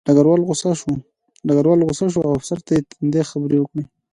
[1.45, 3.83] ډګروال غوسه شو او افسر ته یې تندې خبرې وکړې